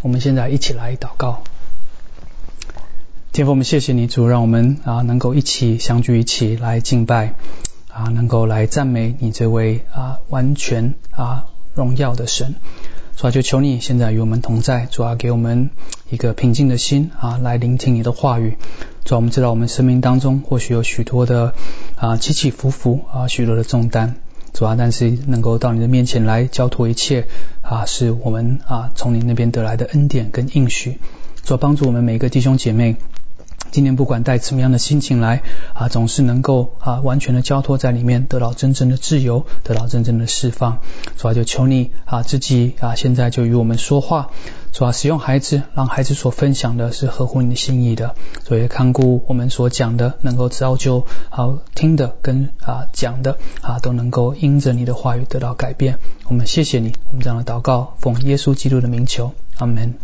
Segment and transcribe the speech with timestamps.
[0.00, 1.42] 我们现在一起来祷告。
[3.32, 7.34] 天父，我们谢谢你，主，让我们啊能够一起相聚，一起来敬拜
[7.92, 12.54] 啊，能够来赞美你这位啊完全啊荣耀的神。
[13.16, 15.70] 主啊，就求你现在与我们同在，主啊，给我们
[16.10, 18.56] 一个平静的心啊，来聆听你的话语。
[19.04, 21.54] 主啊，我们知道我们生命当中或许有许多的
[21.96, 24.14] 啊起起伏伏啊，许多的重担。
[24.58, 27.28] 主啊，但是能够到你的面前来交托一切
[27.62, 30.98] 啊，是我们啊从你那边得来的恩典跟应许。
[31.44, 32.96] 主啊，帮助我们每一个弟兄姐妹。
[33.70, 35.42] 今天不管带什么样的心情来
[35.74, 40.80] 啊，总是能够啊完全的交托在里面，得到真正的自由，得到真正的释放。
[41.16, 44.30] 主啊，就求你啊自己啊现在就与我们说话。
[44.72, 48.14] 主要，使用孩子，让孩子所分享的是合乎你的心意的。
[48.44, 55.98] 所以看顾我们所讲的，能够造就好听的跟啊讲的啊都能够因着你的话语得到改变。
[56.28, 59.94] 我们谢谢你，我们这样的祷告，奉耶稣基督的名求，阿门。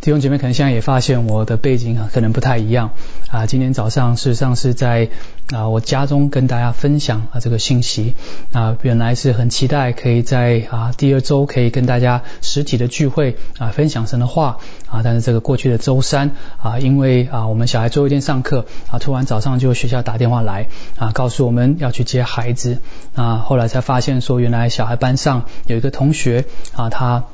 [0.00, 2.92] 弟兄姐妹可能现在也发现我的背景啊可能不太一样
[3.28, 3.44] 啊。
[3.44, 5.10] 今天早上事实上是在
[5.52, 8.14] 啊我家中跟大家分享啊这个信息
[8.52, 14.56] 啊，原来是很期待可以在啊第二周可以跟大家实体的聚会啊分享神的话
[14.88, 22.78] 啊，但是这个过去的周三啊，因为啊我们小孩最后一天上课啊，突然早上就学校打电话来啊，告诉我们要去接孩子
[23.14, 27.24] 啊，后来才发现说原来小孩班上有一个同学啊他。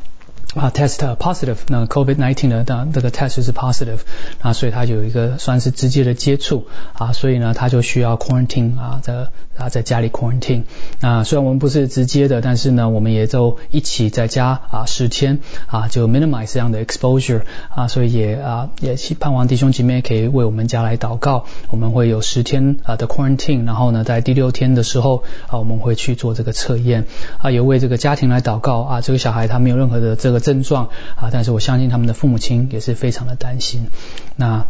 [0.57, 3.99] 啊，test positive，那 COVID-19 的那这个 test 是 positive，
[4.41, 10.63] 啊，所以他有一个算是直接的接触啊，所以呢，他就需要 quarantine 啊，在啊在家里 quarantine。
[11.03, 21.45] 啊，虽然我们不是直接的，但是呢，我们也就一起在家啊十天啊，就 minimize 这样的 exposure 啊，所以也啊也盼望弟兄姐妹可以为我们家来祷告。
[21.69, 27.05] 我们会有十天啊的 quarantine，然后呢，在第六天的时候啊，我们会去做这个测验
[27.37, 30.46] 啊，也为这个家庭来祷告啊，这个小孩他没有任何的这个。
[30.47, 33.89] 症状啊，但是我相信他们的父母亲也是非常的担心。
[34.37, 34.67] 那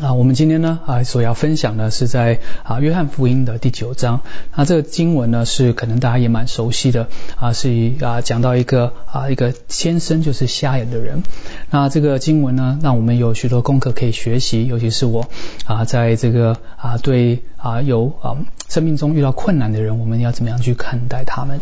[0.00, 4.20] 啊，我们今天呢啊所要分享的是在啊约翰福音的第九章。
[4.56, 11.24] 那这个经文呢是可能大家也蛮熟悉的啊，是以啊讲到一个啊一个先生就是瞎眼的人。
[11.70, 15.28] 那这个经文呢，让我们有许多功课可以学习，尤其是我
[15.66, 18.38] 啊在这个啊对啊有啊
[18.68, 21.60] 生命中遇到困难的人，我们要怎么样去看待他们？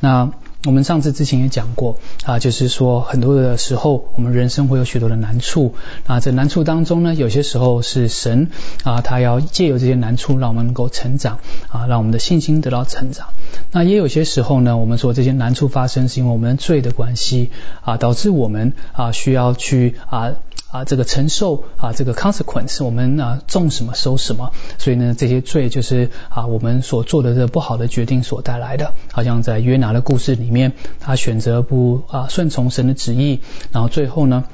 [0.00, 0.30] 那
[0.66, 5.74] 我们上次之前也讲过啊，就是说很多的时候，我们人生会有许多的难处
[6.06, 8.50] 啊，在难处当中呢，有些时候是神
[8.84, 11.38] 啊，他要借由这些难处，让我们能够成长
[11.68, 13.28] 啊，让我们的信心得到成长。
[13.72, 17.50] 那也有些时候呢，我们说这些难处发生是因为我们罪的关系
[17.80, 20.32] 啊，导致我们啊需要去啊。
[20.70, 28.94] 啊，这个承受啊，这个 consequence，我们啊种什么收什么，所以呢，这些罪就是啊我们所做的这不好的决定所带来的。
[29.12, 33.40] 好像在约拿的故事里面，他选择不啊顺从神的旨意，
[33.72, 34.44] 然后最后呢，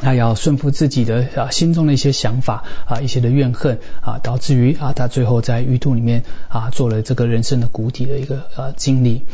[0.00, 9.26] 他要顺服自己的啊心中的一些想法啊一些的怨恨啊，导致于啊他最后在鱼肚里面啊做了这个人生的谷底的一个呃经历。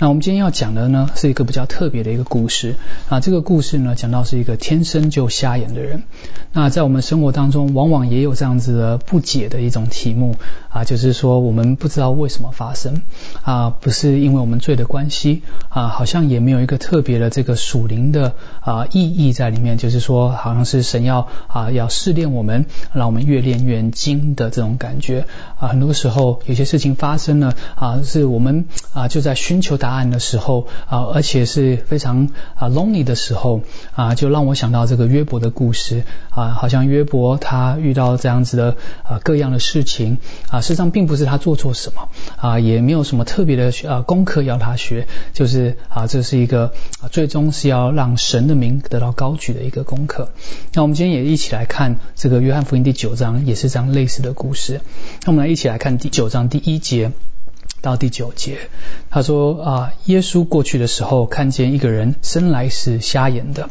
[0.00, 2.76] 那我们今天要讲的呢，是一个比较特别的一个故事
[3.10, 3.20] 啊。
[3.20, 6.04] 这个故事呢，讲到是一个天生就瞎眼的人。
[6.54, 10.36] 那在我们生活当中，往往也有这样子的不解的一种题目
[10.70, 13.02] 啊，就是说我们不知道为什么发生
[13.42, 18.32] 啊，不是因为我们罪的关系啊，好像也没有一个特别的这个属灵的
[18.62, 25.26] 啊意义在里面，就是说好像是神要啊要试炼我们，让我们越练越精的这种感觉
[25.58, 25.68] 啊。
[25.68, 29.89] 很多时候有些事情发生了啊，是我们啊就在寻求答。
[29.90, 33.62] 答案的时候啊，而且是非常啊 lonely 的时候
[33.92, 40.18] 啊，就让我想到这个约伯的故事啊，好像约伯他遇到这样子的啊各样的事情
[40.48, 50.30] 啊，事实上并不是他做错什么啊，也没有什么特别的啊功课要他学，就是啊这是一个啊最终是要让神的名得到高举的一个功课。
[50.72, 54.82] 那我们今天也一起来看这个约翰福音第九章，也是这样类似的故事。
[55.24, 57.10] 那我们来一起来看第九章第一节。
[57.82, 58.58] 到第九节，
[59.08, 63.70] 他说啊，耶稣过去的时候，看见一个人生来是瞎眼的。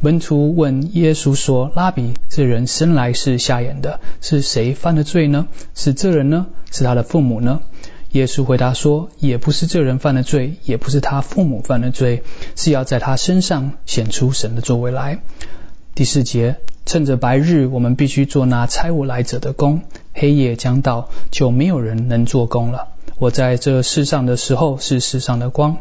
[0.00, 5.48] 门徒问耶稣说：“拉比，这人生来是瞎眼的，是谁犯的罪呢？
[5.74, 6.46] 是这人呢？
[6.70, 7.60] 是他的父母呢？”
[8.12, 12.22] 耶稣回答说：“也不是这人犯的罪，也不是他父母犯的罪，
[12.56, 15.18] 是要在他身上显出神的作为来。”
[15.98, 19.80] 第四节，趁着白日，我们必须做那差我来者的工；
[20.14, 22.86] 黑夜将到，就没有人能做工了。
[23.18, 25.78] 我在这世上的时候是世上的光。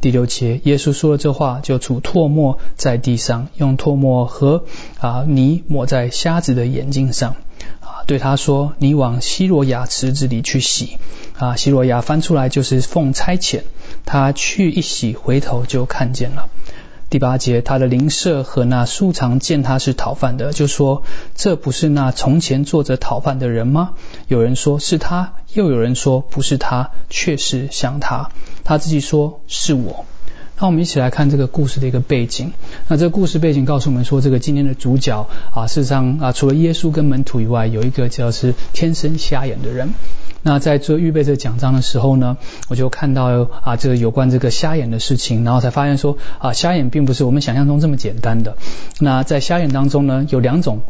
[0.00, 4.64] 第六节，耶稣说了这话，就吐唾沫在地上，用唾沫和
[4.98, 7.36] 啊泥抹在瞎子的眼睛上，
[7.78, 10.98] 啊对他说：“你往希罗亚池子里去洗。”
[11.38, 13.60] 啊，希罗亚翻出来就是奉差遣，
[14.04, 16.48] 他去一洗，回头就看见了。
[17.10, 21.04] 第八节，他的邻舍和那素常见他是讨饭的，就说
[21.36, 23.92] ：“这不是那从前坐着讨饭的人吗？”
[24.26, 28.30] 有人说是他，又有人说不是他，确实像他。
[28.64, 30.06] 他自己说是我。
[30.58, 32.52] 那我们一起来看这个故事的一个背景。
[32.88, 39.90] 那这个故事背景告诉我们说，这个今天的主角啊，事实上啊，除了耶稣跟门徒以外，有一个叫是天生瞎眼的人。
[40.44, 42.36] 那在做预备这个奖章的时候呢，
[42.68, 48.56] 我就看到啊，这个有关这个瞎眼的事情，然后才发现说啊，瞎眼并不是我们想象中这么简单的。
[49.00, 50.82] 那在瞎眼当中呢，有两种。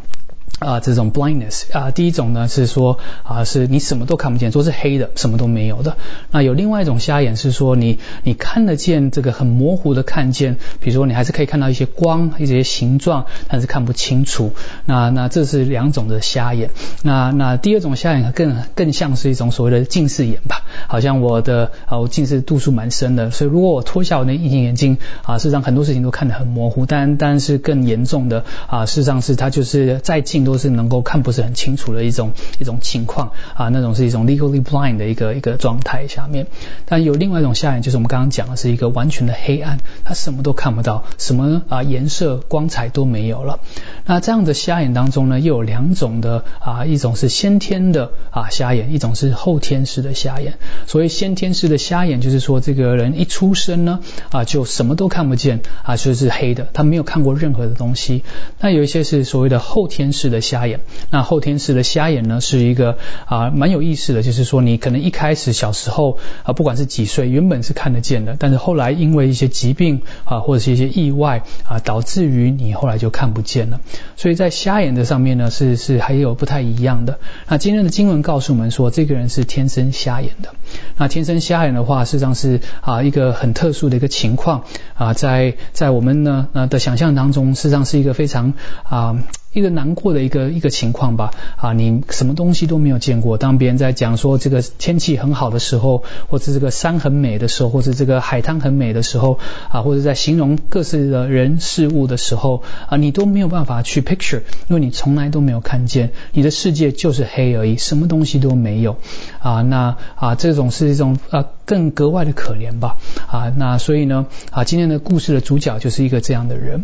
[0.59, 5.97] 啊，这种 blindness 啊，第一种呢是说啊，是你什么都看不见，说是黑的，什么都没有的。
[6.31, 14.53] 那有另外一种瞎眼是说你你看得见这个很模糊的看见，比如说你还是可以看到一些光、一些形状，但是看不清楚。
[14.85, 16.69] 那那这是两种的瞎眼。
[17.03, 26.85] 那那第二种瞎眼更更像是一种所谓的近视眼吧，好像我的啊我近视度数蛮深的，所以如果我脱下我的隐形眼镜啊，事实上很多事情都看得很模糊。
[26.85, 30.44] 但但是更严重的啊，事实上是它就是再近。
[30.45, 36.47] 都是能够看不是很清楚的一种一种情况啊，那种是一种 legally blind 的一个一个状态下面。
[36.85, 43.59] 但有另外一种瞎眼，就是我们刚刚讲的是一个完全的黑暗，他什么都看不到，什么啊颜色光彩都没有了。
[44.05, 50.59] 那这样的瞎眼当中呢，又有两种的啊，一种是先天的啊瞎眼，一种是后天式的瞎眼。
[50.85, 53.99] 所谓先天式的瞎眼，就是说这个人一出生呢
[54.29, 58.23] 啊就什么都看不见啊，就是黑的，他没有看过任何的东西。
[58.59, 60.35] 那有一些是所谓的后天式的。
[60.35, 60.81] 的瞎眼，
[61.11, 73.79] 那后天式的瞎眼呢，是一个啊蛮有意思的，就是说你可能一开始小时候啊，不管是几岁，原本是看得见的，但是后来因为一些疾病啊，或者是一些意外啊，导致于你后来就看不见了。
[74.17, 77.17] 所以在瞎眼的上面呢，是是还有不太一样的。
[77.47, 80.49] 那今天的经文告诉我们说，这个人是天生瞎眼的。
[80.97, 88.51] 那天生瞎眼的话，事实上是啊一个很特殊的一个情况啊，在在我们呢呃的想象当中，事实上是一个非常
[88.83, 89.15] 啊。
[89.55, 93.37] 一个难过的一个一个情况吧啊，你什么东西都没有见过。
[93.37, 108.97] 当别人在讲说这个天气很好的时候，或者这个山很美的时候，或者这个海滩很美的时候啊，或者在形容各式的人事物的时候啊，你都没有办法去 picture，因为你从来都没有看见，你的世界就是黑而已，什么东西都没有
[109.39, 109.61] 啊。
[109.61, 113.53] 那啊，这种是一种啊更格外的可怜吧啊。
[113.55, 116.83] 那所以呢啊，今天的故事的主角就是一个这样的人。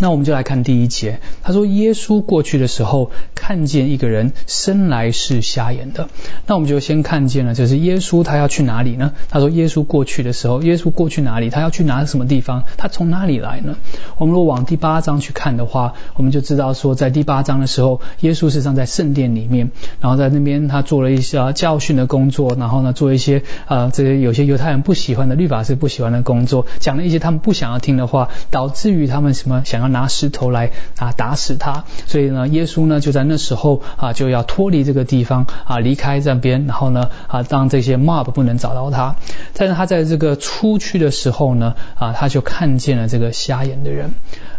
[0.00, 6.08] 那我们就来看第一节，他说耶稣过去的时候看见一个人生来是瞎眼的。
[6.46, 9.12] 那我们就先看见了，就是耶稣他要去哪里呢？
[9.28, 11.48] 他说耶稣过去的时候，耶稣过去哪里？
[11.48, 12.64] 他要去哪什么地方？
[12.76, 13.76] 他从哪里来呢？
[14.18, 19.70] 我们如果往第八章去看的话，我们就知道说，在第八章的时候，耶稣实际上在圣殿里面，
[20.00, 29.62] 然后在那边他做了一些教训的工作，然后呢做一些呃这些有些犹太人不喜欢的律法师不喜欢的工作，讲了一些他们不想要听的话，导致于他们什么？
[29.74, 39.16] 想要拿石头来啊打死他，所以呢，耶稣呢就在那时候啊就要脱离这个地方啊离开这边，然后呢啊让这些 mob 不能找到他。
[39.52, 44.12] 但是他在这个出去的时候呢啊他就看见了这个瞎眼的人。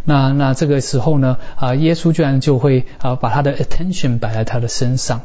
[0.05, 5.21] 那那这个时候呢啊耶稣居然就会啊把他的 attention 摆在他的身上。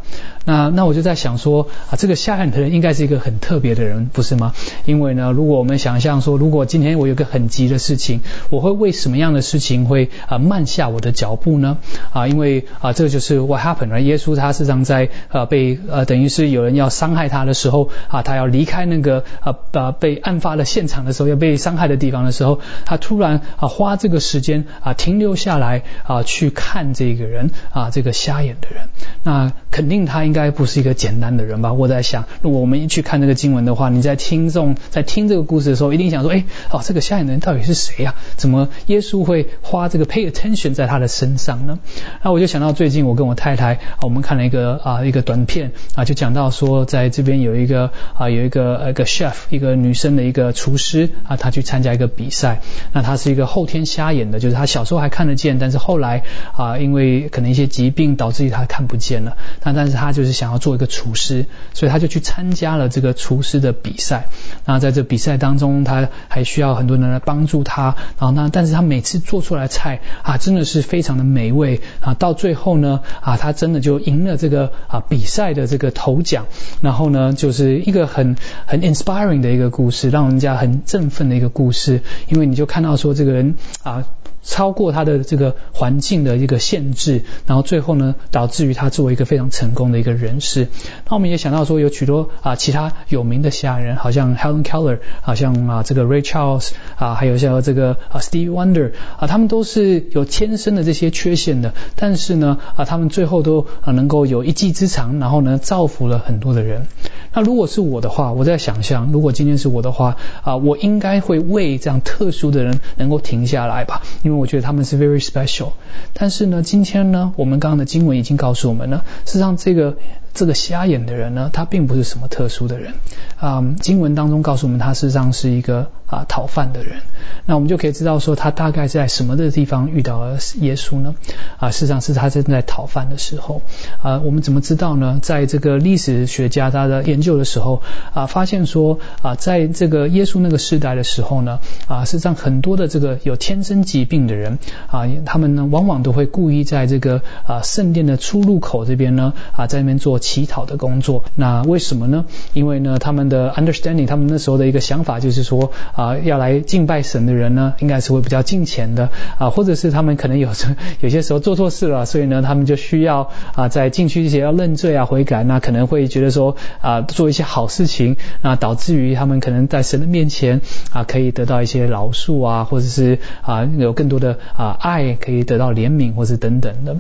[0.46, 4.54] 那那我就在想说啊这个瞎眼的人应该是一个很特别的人，不是吗？
[4.86, 11.76] 因为呢如果我们想象说，如果今天我有个很急的事情，我会为什么样的事情会啊慢下我的脚步呢？
[12.12, 24.64] 啊因为啊这就是 what happened 耶稣他是常在呃被呃等于是有人要伤害他的时候啊他要离开那个啊啊被案发的现场的时候要被伤害的地方的时候，他突然啊花这个时间。
[24.80, 28.88] 啊，停留下来啊，去看这个人啊，这个瞎眼的人，
[29.22, 31.72] 那肯定他应该不是一个简单的人吧？
[31.72, 38.14] 我在想，如果我们一去看这个经文的话，你在听众在听这个故事的时候，一定想说，哎，哦，这个瞎眼的人到底是谁呀？
[38.36, 41.78] 怎么耶稣会花这个 pay attention 在他的身上呢？
[42.22, 52.60] 那我就想到最近我跟我太太，我们看了一个啊一个短片啊，就讲到说，在这边有一个啊有一个一个 chef 一个女生的一个厨师啊，她去参加一个比赛，
[52.92, 54.59] 那她是一个后天瞎眼的，就是。
[54.60, 56.22] 他小时候还看得见，但是后来
[56.54, 59.38] 啊，因为可能一些疾病导致于他看不见了。
[59.60, 64.28] 但但是他就是想要做一个厨师，所以他就去参加了这个厨师的比赛。
[64.66, 67.96] 那在这比赛当中，他还需要很多人来帮助他。
[68.18, 72.12] 然后呢，但是他每次做出来菜啊，真的是非常的美味啊。
[72.12, 76.44] 到最后呢啊，他真的就赢了这个啊比赛的这个头奖。
[76.82, 78.36] 然后呢，就是一个很
[78.66, 82.02] 很 inspiring 的一个故事，让人家很振奋的一个故事。
[82.28, 84.04] 因为你就看到说这个人啊。
[84.42, 90.68] 超过他的这个环境的一个限制，然后最后呢，导致于他作为一个非常成功的一个人士。
[91.08, 106.86] 那我们也想到说，有许多啊其他有名的瞎人，好像 Helen Keller，好像啊这个 Ray Charles 啊，还有像这个啊 Steve Wonder 啊，他们都是有天生的这些缺陷的，但是呢啊，他们最后都啊能够有一技之长，然后呢造福了很多的人。
[107.32, 115.72] 那如果是我的话，我在想象，如果今天是我的话啊，我应该会为这样特殊的人能够停下来吧，因为我觉得他们是 very special。
[116.12, 119.96] 但是呢，今天呢，我们刚刚的经文已经告诉我们了，事实上这个。
[120.32, 122.94] 这个瞎眼的人呢，他并不是什么特殊的人
[123.38, 123.64] 啊。
[123.80, 127.00] 经文当中告诉我们，他事实上是一个啊讨饭的人。
[127.46, 131.14] 那我们就可以知道说，他大概在什么的地方遇到了耶稣呢？
[131.58, 133.62] 啊，事实上是他正在讨饭的时候
[134.02, 134.20] 啊。
[134.20, 135.18] 我们怎么知道呢？
[135.20, 137.82] 在这个历史学家他的研究的时候
[138.14, 141.58] 啊，发现说啊，在这个耶稣那个时代的时候呢
[141.88, 150.19] 啊，事实上很多的这个有天生疾病的人啊，他们呢往往都会故意在这个啊圣殿的出入口这边呢啊在那边做。
[150.20, 152.26] 乞讨的工作，那为什么呢？
[152.52, 159.08] 因为呢，他们的 understanding，他们那时候的一个想法就是说啊，要来敬拜神的人呢，应该是会比较敬虔的
[159.38, 170.60] 啊，或者是他们可能有时 有些时候做错事了，所以呢，他们就需要啊，在禁区一些要认罪啊、悔改，那可能会觉得说啊，做一些好事情，那导致于他们可能在神的面前
[170.92, 176.96] 啊，可以得到一些饶恕啊，或者是啊，有更多的啊爱可以得到怜悯，或是等等的。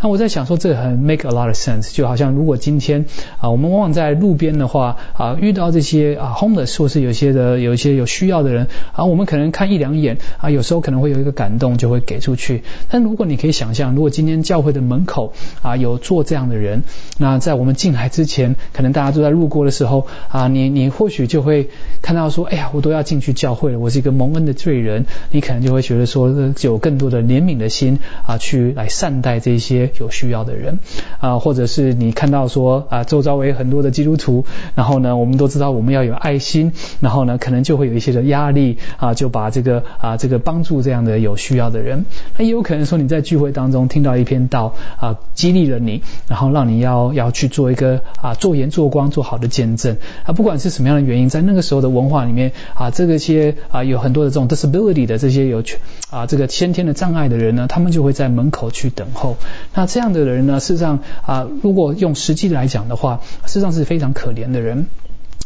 [0.00, 3.06] 那我在想说，这很 make a lot of sense，就好像如果今天
[3.40, 12.62] 啊，我们往往在路边的话啊，遇到这些啊 homeless 或是有些的有一些有需要的人啊，我们可能看一两眼啊，有时候可能会有一个感动，就会给出去。
[12.88, 16.84] 但如果你可以想象，如果今天教会的门口啊有坐这样的人，
[17.18, 21.70] 那在我们进来之前，可能大家都在路过的时候啊，你你或许就会
[22.02, 29.90] 看到说，哎呀，我都要进去教会了，我是一个蒙恩的罪人，你可能就会觉得说，有更多的怜悯的心啊，去来善待这些。
[29.98, 30.78] 有需要的人
[31.20, 42.04] 啊，或者是你看到说啊，周遭为很多的基督徒，然后呢，我们都知道我们要有爱心，然后呢，可能就会有一些的压力啊，就把这个啊这个帮助这样的有需要的人。
[42.36, 55.62] 那也有可能说你在聚会当中听到一篇道啊，激励了你，然后让你要要去做一个啊做盐做光做好的见证啊，不管是什么样的原因，在那个时候的文化里面啊，这个些啊有很多的这种 disability 的这些有
[56.10, 59.36] 啊这个先天的障碍的人呢，他们就会在门口去等候。
[59.74, 64.86] 那这样的人呢，事实上啊，如果用实际来讲的话，事实上是非常可怜的人。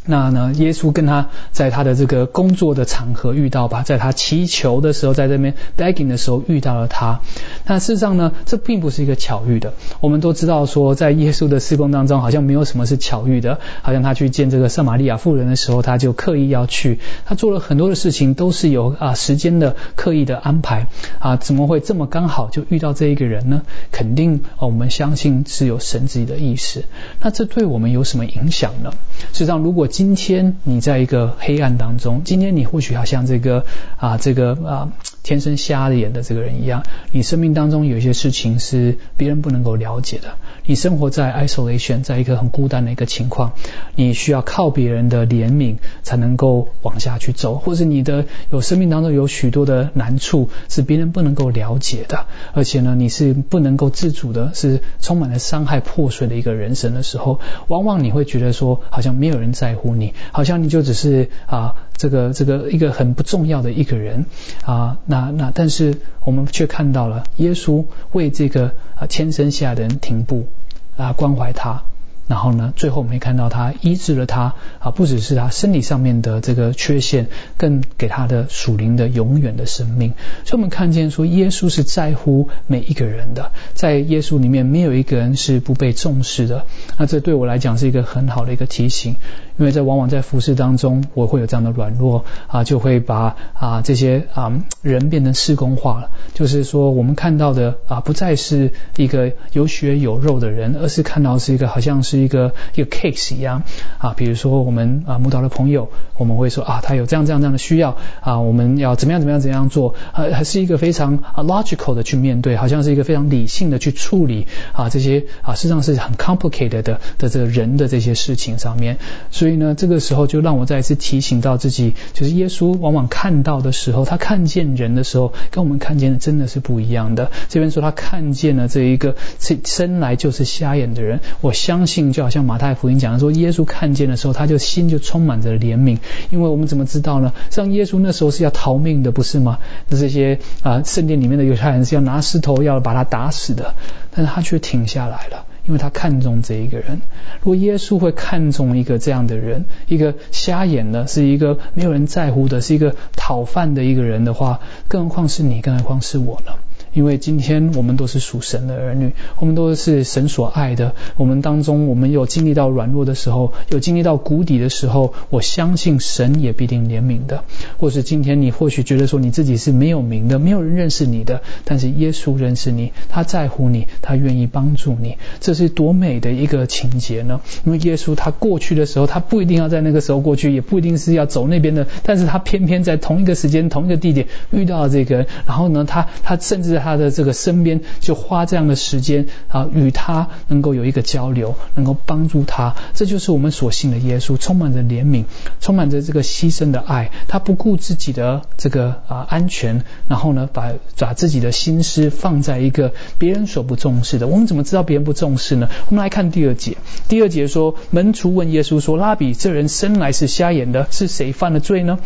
[0.07, 7.21] 那呢，耶稣跟他在他的这个工作的场合遇到吧，在他祈求的时候，在这边 begging 的时候遇到了他。
[7.67, 9.73] 那事实上呢，这并不是一个巧遇的。
[10.01, 13.59] 我们都知道说，在耶稣的施工当中，好像没有什么是巧遇的。
[13.81, 16.99] 好像他去见这个圣玛利亚妇人的时候，他就刻意要去。
[17.25, 23.63] 他做了很多的事情，都是有啊时间的刻意的安排啊，怎么会这么刚好就遇到这一个人呢？
[23.91, 26.85] 肯定哦我们相信是有神自己的意识。
[27.23, 28.93] 那这对我们有什么影响呢？
[29.33, 33.65] 实际上，如果今天你在一个黑暗当中，今天你或许好像这个
[33.97, 34.91] 啊，这个啊。
[35.25, 40.37] 天生瞎了眼的这个人一样，你生命当中有一些事情是别人不能够了解的。
[40.67, 43.55] 你生活在 isolation，在一个很孤单的一个情况，
[43.97, 61.77] 你需要靠别人的怜悯才能够往下去走，或者你的有生命当中有许多的难处是别人不能够了解的，而且呢，你是不能够自主的，是充满了伤害破碎的一个人生的时候，往往你会觉得说，好像没有人在乎你，好像你就只是啊。
[61.97, 64.27] 这个这个一个很不重要的一个人
[64.65, 70.49] 啊，那那但是我们却看到了耶稣为这个啊天生下的人停步
[70.97, 71.85] 啊关怀他。
[72.27, 77.27] 然后呢，最后我们看到他医治了他啊，不只是他生理上面的这个缺陷，
[77.59, 80.15] 更给他的属灵的永远的生命。
[80.47, 86.65] 所以，我们看见说，耶稣是在乎每一个人的，在耶稣里面没有一个人是不被重视的。
[86.97, 89.17] 那这对我来讲是一个很好的一个提醒，
[89.59, 94.51] 因为在往往在服饰当中，我会有这样的软弱啊，就会把啊这些啊
[94.81, 96.11] 人变成施工化了。
[96.33, 102.14] 就是说，我们看到的啊，不再是一个有血有肉的人，而是看到是一个好像是。
[102.15, 103.63] 是一个一个 case 一样
[103.99, 118.99] 啊，比如说我们啊，木道的朋友，我们会说啊，他有这样这样这样的需要啊，我们要怎么样怎么样怎样做啊，还是一个非常啊 logical 的去面对，好像是一个非常理性的去处理啊这些啊事实上是很 complicated 的的这个人的这些事情上面，
[119.33, 127.33] 所以呢，这个时候就让我再一次提醒到自己，就是耶稣往往看到的时候，他看见人的时候，跟我们看见的真的是不一样的。
[127.49, 132.04] 这边说他看见了这一个这生来就是瞎眼的人，我相信。
[132.13, 135.99] 就好像马太福音讲的说，耶稣看见的时候，他就心就充满着怜悯。
[136.31, 137.33] 因为我们怎么知道呢？
[137.51, 139.59] 像耶稣那时候是要逃命的，不是吗？
[139.89, 143.75] 那这些啊圣殿里面的犹太人是要拿石头要把他打死的，
[144.11, 145.47] 但是他却停下来了。
[145.67, 147.01] 因为他看中这一个人，
[147.41, 156.53] 如果耶稣会看中一个这样的人，一个瞎眼的，是一个没有人在乎的，是一个讨饭的一个人的话，更何况是你，更何况是我呢？
[156.95, 160.95] 因为今天我们都是属神的儿女，我们都是神所爱的。
[161.17, 167.43] 我们当中，我们有经历到软弱的时候，有经历到谷底的时候，我相信神也必定怜悯的。
[167.79, 177.41] 或是今天你或许觉得说你自己是没有名的，没有人认识你的，但是耶稣认识你，他在乎你，他愿意帮助你，这是多美的一个情节呢？
[177.65, 186.84] 因为耶稣他过去的时候，他不一定要在那个时候过去，也不一定是要走那边的，但是他偏偏在同一个时间、同一个地点遇到这个，然后呢，他他甚至。
[186.85, 195.25] 他的这个身边就花这样的时间啊，与他能够有一个交流，能够帮助他，这就是我们所信的耶稣，充满着怜悯，
[195.61, 197.11] 充满着这个牺牲的爱。
[197.27, 204.27] 他不顾自己的这个啊安全，然后呢，把把自己的心思放在一个别人所不重视的。
[204.27, 205.71] 我们怎么知道别人不重视呢？
[205.89, 206.77] 我们来看第二节。
[207.09, 211.99] 第二节说，门徒问耶稣说：“拉比，这人生来是瞎眼的，是谁犯了罪呢？”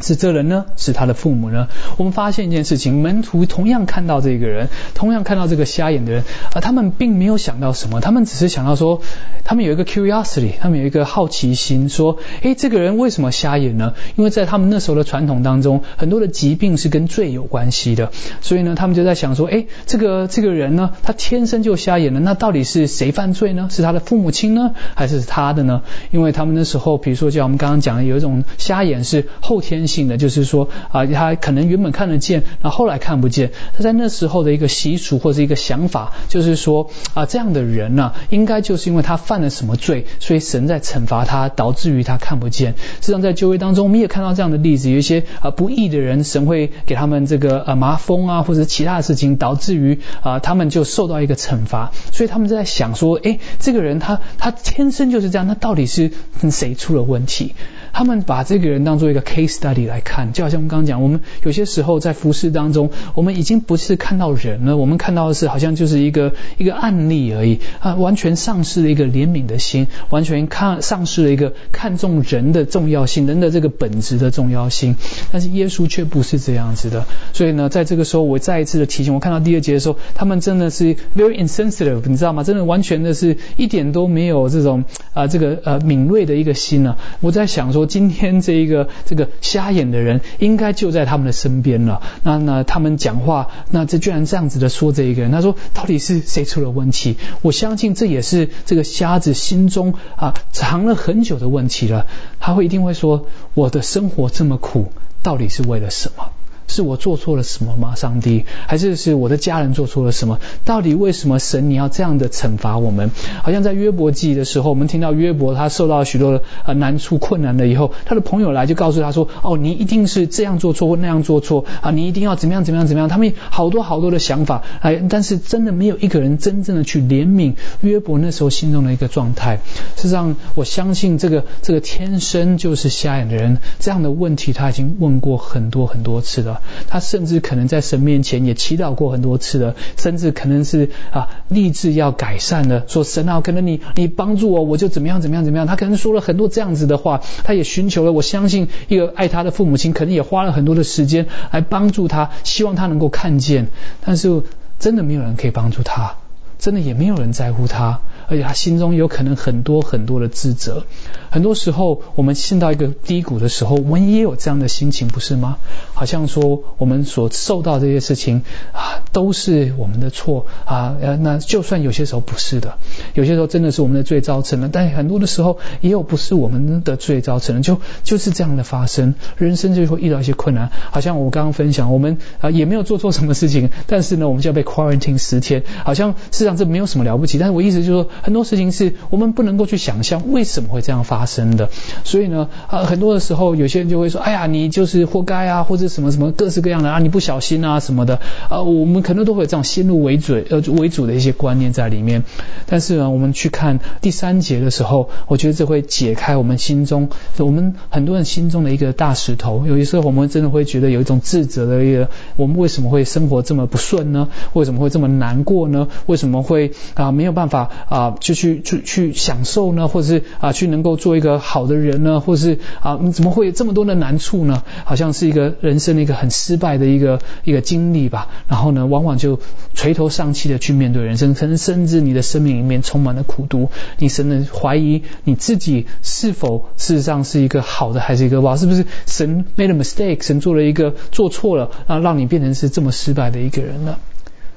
[0.00, 0.66] 是这人呢？
[0.76, 1.68] 是他的父母呢？
[1.96, 6.24] 我们发现一件事情，门徒同样看到这个人，同样看到这个瞎眼的人，
[6.54, 9.00] 而他们并没有想到什么，他们只是想到说，
[9.44, 13.94] 他们有一个 curiosity，他们有一个好奇心，说，诶，这个人为什么瞎眼呢？
[14.16, 18.10] 因为在他们那时候的传统当中，很多的疾病是跟罪有关系的，
[18.42, 23.68] 所以呢，他们就在想说，诶，这个这个人呢，他天生就瞎眼了，那到底是谁犯罪呢？
[23.70, 25.80] 是他的父母亲呢，还是他的呢？
[26.10, 29.75] 因为他们那时候，比如说，像我们刚刚讲的，有一种瞎眼是后天。
[29.76, 33.52] 天性的就是说啊，他可能原本看得见，那后来看不见。
[33.76, 42.74] 他在那时候的一个习俗或者一个想法，就是说啊，这样的人呢，应该就是因为他犯了什么罪，所以神在惩罚他，导致于他看不见。
[43.00, 51.92] 实际上在就业当中，我们也看到这样的例子，有一些啊不义的人，神会给他们这个呃麻风啊，或者其他的事情，导致于啊他们就受到一个惩罚。
[52.12, 56.12] 所以他们就在想说，哎，这个人他他天生就是这样，那到底是
[56.50, 57.54] 谁出了问题？
[57.96, 74.96] 他们把这个人当做一个 case study 来看，就好像我们刚刚讲，我们有些时候在服饰当中，我们已经不是看到人了，我们看到的是好像就是一个一个案例而已啊，完全丧失了一个怜悯的心，完全看丧失了一个看重人的重要性，人的这个本质的重要性。
[75.32, 82.42] 但是耶稣却不是这样子的，所以呢，在这个时候，我再一次的提醒，我看到第二节的时候，他们真的是 very insensitive，你知道吗？
[82.42, 86.98] 真的完全的是一点都没有这种啊这个呃敏锐的一个心呢。
[87.22, 87.85] 我在想说。
[87.86, 92.02] 今天这一个这个瞎眼的人，应该就在他们的身边了。
[92.22, 97.16] 那那他们讲话，那这居然这样子的说这一个人，他说到底是谁出了问题？
[97.42, 102.06] 我相信这也是这个瞎子心中啊藏了很久的问题了。
[102.40, 106.32] 他会一定会说，我的生活这么苦，到底是为了什么？
[106.68, 107.94] 是我做错了什么吗？
[107.94, 110.40] 上帝，还是是我的家人做错了什么？
[110.64, 113.10] 到底为什么神你要这样的惩罚我们？
[113.42, 123.08] 好像在约伯记的时候，我们听到约伯他受到许多的呃难处困难了以后，他的朋友来就告诉他说：哦，你一定是这样做错或那样做错啊，你一定要怎么样怎么样怎么样。
[123.08, 129.60] 他们好多好多的想法，哎，但是真的没有一个人真正的去怜悯约伯那时候心中的一个状态。
[129.96, 136.55] 事实上，我相信这个这个天生就是瞎眼的人，这样的问题他已经问过很多很多次了。
[136.88, 145.66] 他甚至可能在神面前也祈祷过很多次了，甚至可能是啊立志要改善了，说神啊，可能你你帮助我，我就怎么样怎么样怎么样。
[145.66, 148.12] 他可能说了很多这样子的话，他也寻求了。
[148.12, 153.68] 我相信一个爱他的父母亲，可能也花了很多的时间来帮助他，希望他能够看见。
[154.04, 154.42] 但是
[154.78, 156.16] 真的没有人可以帮助他，
[156.58, 160.84] 真的也没有人在乎他，而且他心中有可能很多很多的自责。
[161.30, 165.58] 很多时候，我们陷到一个低谷的时候，我们也有这样的心情，不是吗？
[165.92, 170.96] 好像说我们所受到这些事情啊，都是我们的错啊。
[171.20, 172.78] 那就算有些时候不是的，
[173.14, 179.14] 有些时候真的是我们的罪造成的，但很多的时候也有不是我们的罪造成的，就就是这样的发生。
[179.36, 187.38] 人生就会遇到一些困难，好像我刚刚分享，我们啊也没有做错什么事情，但是呢，我们就要被 quarantine 十天，好像事实上这没有什么了不起。
[187.38, 191.26] 但是我意思就是说，很多事情是我们不能够去想象为什么会这样发。
[191.26, 191.70] 生的，
[192.04, 202.22] 所以呢，啊，很多的时候，有些人就会说，哎呀，你就是活该啊，或者什么什么各式各样的啊，你不小心啊什么的，啊，我们可能都会有这种先入为主呃为主的一些观念在里面。
[202.66, 209.66] 但是呢，我们去看第三节的时候，我觉得这会解开我们心中，我们很多人心中的一个大石头。
[209.66, 214.28] 有些时候，我们真的会觉得有一种自责的一个，我们为什么会生活这么不顺呢？
[214.52, 215.88] 为什么会这么难过呢？
[216.06, 224.62] 为什么会啊没有办法啊啊，就去去去享受呢，或者是啊，去能够做一个好的人呢，或是啊，你怎么会有这么多的难处呢？
[224.84, 228.28] 好像是一个人生的一个很失败的一个一个经历吧。
[228.48, 229.40] 然后呢，往往就
[229.74, 238.56] 垂头丧气的去面对人生，可能甚至你的生命里面充满了苦毒，你甚至怀疑你自己是否事实上是一个好的，还是一个哇？
[238.56, 240.22] 是不是神 made a mistake？
[240.22, 243.96] 神做了一个做错了啊，让你变成是这么失败的一个人呢？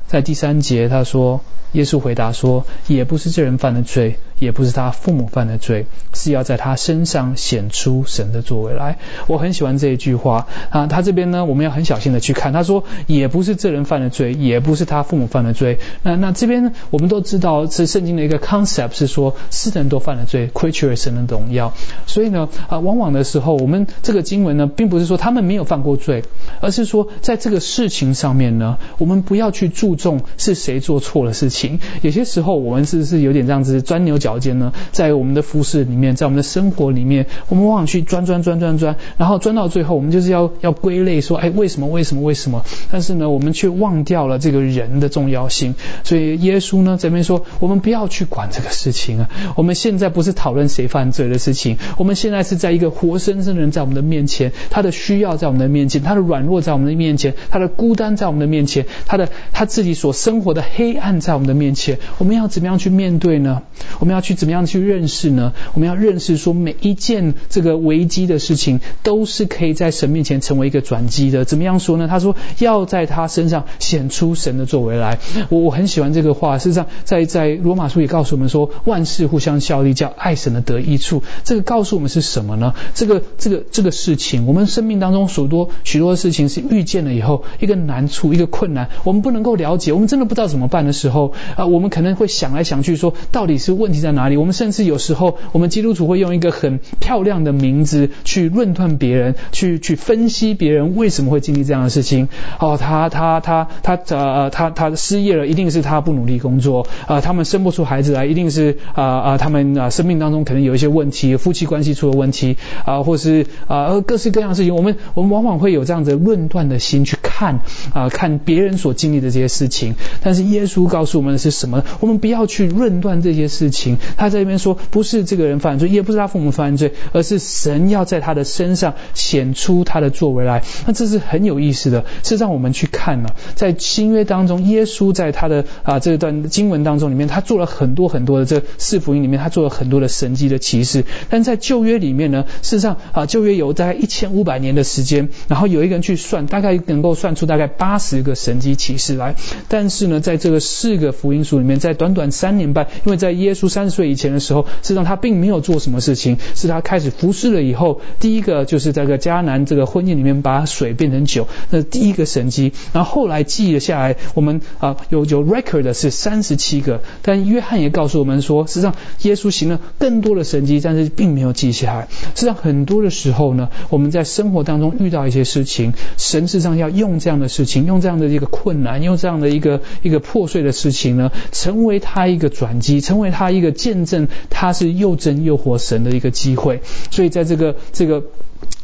[0.10, 1.39] 在第三节，他说。
[1.74, 8.98] 耶稣回答说：“也不是这人犯的罪，也不是他父母犯的罪，是要在他身上显出神的作为来。”
[9.30, 10.88] 我很喜欢这一句话啊。
[10.88, 12.54] 他这边呢，我们要很小心的去看。
[12.54, 21.74] 他说：“也不是这人犯的罪，也不是他父母犯的罪。”那那这边我们都知道，是圣经的一个 concept 是说，是人都犯了罪，亏缺了神的荣耀。
[22.08, 26.24] 所以呢，啊，往往的时候，我们这个经文呢，并不是说他们没有犯过罪，
[26.62, 31.79] 而是说在这个事情上面呢，我们不要去注重是谁做错了事情。
[32.01, 42.65] 有些时候，我们是是有点这样子钻牛角尖呢，在我们的服饰里面，在我们的生活里面，我们往往去钻钻钻钻钻，然后钻到最后，我们就是要要归类说，哎，为什么为什么为什么？
[42.91, 45.75] 但是呢，我们却忘掉了这个人的重要性。
[46.03, 49.29] 所以耶稣呢这边说，我们不要去管这个事情啊。
[49.55, 61.49] 我们现在不是讨论谁犯罪的事情，我们现在是在一个活生生的人在我们的面前，他的需要在我们的面前，他的软弱在我们的面前，他的孤单在我们的面前，他的他自己己所生活的黑暗在我们。
[61.49, 63.63] 的面前，我们要怎么样去面对呢？
[63.97, 65.54] 我们要去怎么样去认识呢？
[65.73, 71.43] 我们要认识说，每一件这个危机的事情，都是可以在神面前成为一个转机的。
[71.43, 72.08] 怎么样说呢？
[72.08, 75.17] 他说要在他身上显出神的作为来。
[75.49, 76.60] 我我很喜欢这个话。
[76.60, 81.23] 事实上，在在罗马书也告诉我们说，万事互相效力，叫爱神的得益处。
[81.43, 82.75] 这个告诉我们是什么呢？
[82.93, 91.33] 这个这个这个事情，我们生命当中许多许多的事情是遇见了以后，一个难处，一个困难，我们不能够了解，我们真的不知道怎么办的时候。
[91.55, 94.37] 啊，我们可能会想来想去，说到底是问题在哪里？
[94.37, 102.27] 我们甚至有时候，我们基督徒会用一个很漂亮的名字去论断别人，去去分析别人为什么会经历这样的事情。
[102.59, 107.21] 哦，他他他他呃他他失业了，一定是他不努力工作啊。
[107.21, 114.75] 他们生不出孩子来，一定是啊啊他们啊生命当中可能有一些问题，夫妻关系出了问题啊，或是啊各式各样的事情。
[114.75, 117.61] 我们我们往往会有这样子论断的心去看
[117.93, 119.95] 啊看别人所经历的这些事事情。
[120.24, 121.39] 但是耶稣告诉我们的。
[121.39, 121.86] 是什么？
[122.02, 123.98] 我们不要去论断这些事情。
[124.17, 130.62] 他在这边说，不是这个人犯罪，也不是他父母犯罪，而是神要在他的身上显出他的作为来。
[130.86, 133.30] 那这是很有意思的，是让我们去看呢。
[133.56, 141.06] 在新约当中，耶稣在他的啊这段经文当中里面，他做了很多很多的这四福音里面，他做了很多的神迹的启示。
[141.30, 149.36] 但在旧约里面呢，事实上啊旧约有大概一千五百年的时间，然后有一个人去算，大概能够算出大概八十个神迹启示来。
[149.67, 162.73] 但是呢，在这个四个福音书里面，在短短三年半，因为在耶稣三十岁以前的时候，实际上他并没有做什么事情，是他开始服侍了以后，第一个就是在个迦南这个婚宴里面把水变成酒，那第一个神迹。
[162.93, 172.07] 然后后来记了下来，我们啊有有 record 的是三十七个，但约翰也告诉我们说，实际上耶稣行了更多的神迹，但是并没有记下来。
[172.35, 181.32] 实际上很多的时候呢，我们在生活当中遇到一些事情，神事实上要用这样的事情，用这样的一个困难，用这样的一个一个破碎的事情呢。
[181.52, 186.82] 成为他一个转机，成为他一个见证，他是又真又活神的一个机会。
[187.12, 188.23] 所以在这个这个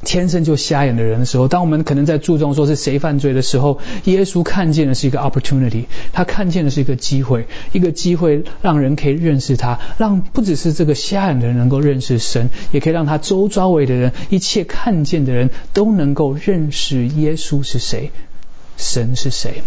[0.03, 18.11] 天生就瞎眼的人的时候，当我们可能在注重说是谁犯罪的时候，耶稣看见的是一个 opportunity，他看见的是一个机会，一个机会让人可以认识他，让不只是这个瞎眼的人能够认识神，也可以让他周遭围的人，一切看见的人都能够认识耶稣是谁，
[18.77, 19.63] 神是谁。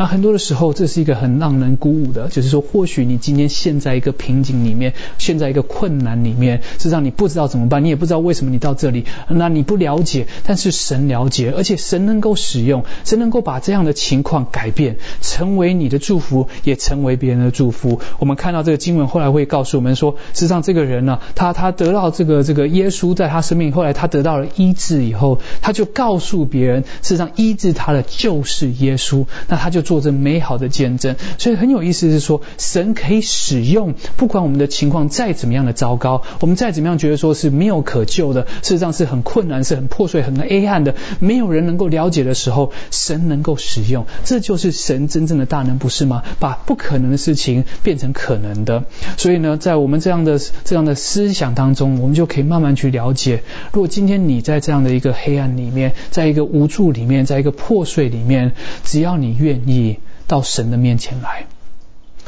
[0.00, 18.00] 那很多的时候，这是一个很让人鼓舞的，就是说，或许你今天陷在一个瓶颈里面，陷在一个困难里面，是让你不知道怎么办，你也不知道为什么你到这里，那你不了解，但是神了解，而且神能够使用，神能够把这样的情况改变，成为你的祝福，也成为别人的祝福。
[18.18, 29.89] 我们看到这个经文后来会告诉我们说，实际上这个人呢，他他得到这个这个耶稣在他生命，后来他得到了医治以后，他就告诉别人，事实上医治他的就是耶稣，那他就。
[29.90, 46.22] 做着美好的见证，所以很有意思是说，神可以使用，不管我们的情况再怎么样的糟糕，我们再怎么样觉得说是没有可救的，事实上是很困难、是很破碎、很黑暗的，没有人能够了解的时候，神能够使用，这就是神真正的大能，不是吗？
[46.38, 48.84] 把不可能的事情变成可能的。
[49.16, 58.52] 所以呢，在我们这样的这样的思想当中，我们就可以慢慢去了解，如果今天你在这样的一个黑暗里面，在一个无助里面，在一个破碎里面，
[58.84, 59.79] 只要你愿意。
[60.26, 61.46] 到神的面前来，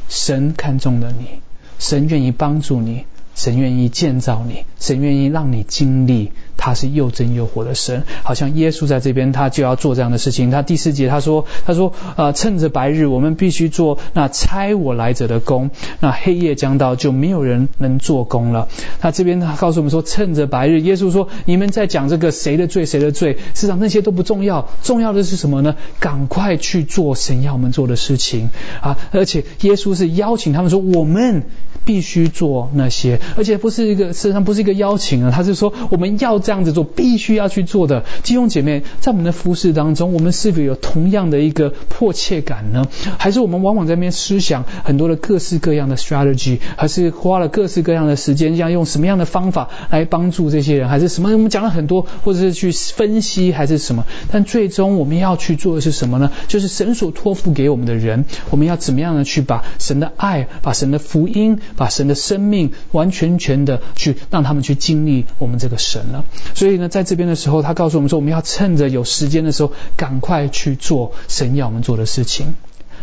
[0.09, 1.41] 神看中了你。
[1.79, 3.07] 神愿意帮助你。
[3.35, 8.05] 神愿意建造你，神愿意让你经历，他是又真又活的神。
[8.23, 10.51] 好像耶稣在这边，他就要做这样的事情。
[10.51, 15.71] 他第四节他说：“他说，呃，趁着白日，我们必须做那差我来者的工。
[16.01, 18.69] 那黑夜将到，就没有人能做工了。”
[19.01, 23.35] 他这边他告诉我们说：“趁着白日。”耶稣说：“你们在讲这个谁的罪，谁的罪？
[23.55, 25.75] 事实上那些都不重要，重要的是什么呢？
[25.99, 28.51] 赶快去做神要我们做的事情
[28.83, 28.99] 啊！
[29.11, 31.45] 而且耶稣是邀请他们说：我们。”
[31.85, 38.05] 必须做那些，而且不是一个，事实上不是一个邀请啊，他是说我们要这样子做，必须要去做的。
[38.23, 42.87] 弟兄姐妹，在我们的服饰当中，我们是否有同样的一个迫切感呢？
[43.19, 51.31] 还是我们往往在那边思想很多的各式各样的 strategy，还是花了各式各样的时间，要用什么样的方法来帮助这些人，还是什么？
[51.33, 54.05] 我们讲了很多，或者是去分析，还是什么？
[54.31, 56.31] 但最终我们要去做的是什么呢？
[56.49, 61.59] 就是神所托付给我们的人，我们要怎么样的去把神的爱，把神的福音。
[61.77, 72.55] 把神的生命完全全的去让他们去经历我们这个神了，所以呢，在这边的时候，他告诉我们说，我们要趁着有时间的时候，赶快去做神要我们做的事情。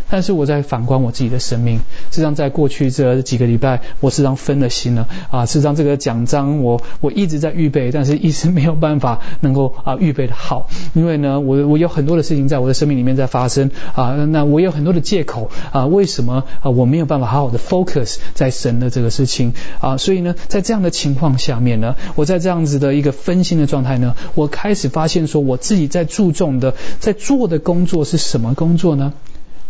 [0.09, 1.77] 但是我在反观我自己的生命，
[2.09, 5.45] 实际上在过去这几个礼拜，我实际上分了心了啊。
[5.45, 14.15] 实际上这个奖章，我我一直在预备，但是一直没有办法能够啊预备的好，因为呢，我我有很多的事情在我的生命里面在发生啊。
[14.29, 19.97] 那我有很多的借口啊，为什么啊我没有办法好好的 focus 在神的这个事情啊？
[19.97, 29.13] 所以呢，在这样的情况下面呢，我在这样子的一个分心的状态呢，我开始发现说，我自己在注重的在做的工作是什么工作呢？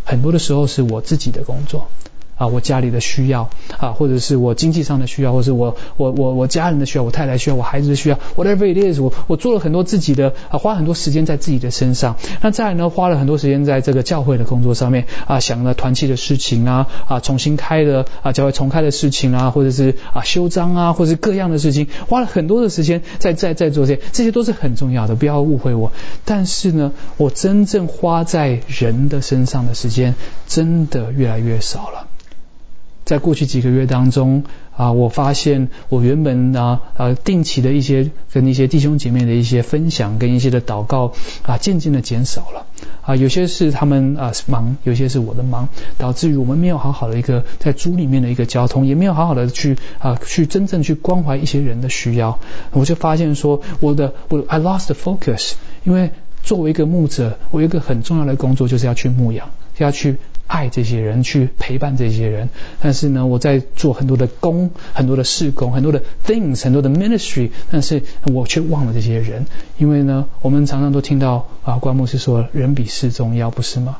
[0.09, 1.87] 很多的时候是我自己的工作。
[2.39, 12.15] 啊，我家里的需要啊，或者是我经济上的需要，或者是我我我我家人的需要，我太太需要，我孩子的需要，whatever it is，我我做了很多自己的啊，花很多时间在自己的身上。
[12.41, 25.91] 那再来呢，花了很多时间在这个教会的工作上面啊，想了团契的事情啊啊，重新开的啊教会重开的事情啊，或者是啊修章啊，或者是各样的事情，花了很多的时间在在在做这些，这些都是很重要的，不要误会我。
[26.23, 30.15] 但是呢，我真正花在人的身上的时间，
[30.47, 32.08] 真的越来越少了。
[33.09, 34.43] 在过去几个月当中
[34.77, 42.67] 啊，我发现我原本啊呃定期的一些跟一些弟兄姐妹的一些分享跟一些的祷告啊，渐渐的减少了
[43.01, 52.37] 啊，有些是他们啊忙，有些是我的忙，导致于我们没有好好的一个在主里面的一个交通，也没有好好的去啊去真正去关怀一些人的需要。
[52.73, 56.11] 我就发现说，我的我 I lost focus，因为
[56.43, 60.17] 作为一个牧者，我有一个很重要的工作就是要去牧养，要去。
[60.49, 62.49] 爱这些人，去陪伴这些人，
[62.81, 68.01] 但是呢，我在做很多的工，很多的事工，很多的 things，很多的 ministry，但是
[68.33, 69.45] 我却忘了这些人，
[69.77, 73.97] 因为呢，我们常常都听到啊，关牧师说，人比事重要，不是吗？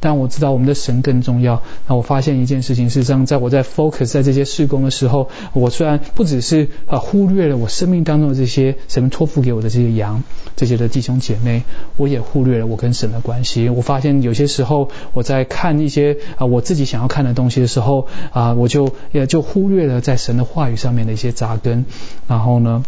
[0.00, 1.62] 但我知道我们的神更重要。
[1.86, 10.22] 那我发现一件事情，事实上，在我在 focus 在这些事工的时候，我虽然不只是啊忽略了我生命当中的这些神托付给我的这些羊，
[10.56, 11.64] 这些的弟兄姐妹，
[11.96, 13.68] 我也忽略了我跟神的关系。
[13.68, 21.84] 我发现有些时候我在看一些啊我自己想要看的东西的时候啊，我就也就忽略了在神的话语上面的一些扎根。
[22.26, 22.84] 然后呢？